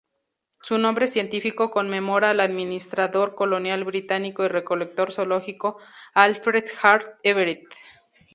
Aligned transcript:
Su 0.63 0.79
nombre 0.79 1.05
científico 1.05 1.69
conmemora 1.69 2.31
al 2.31 2.39
administrador 2.39 3.35
colonial 3.35 3.83
británico 3.83 4.43
y 4.43 4.47
recolector 4.47 5.11
zoológico 5.11 5.77
Alfred 6.15 6.65
Hart 6.81 7.19
Everett. 7.21 7.65